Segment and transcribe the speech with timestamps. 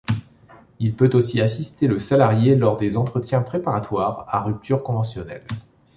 [0.79, 5.43] Il peut aussi assister le salarié lors des entretiens préparatoires à rupture conventionnelle.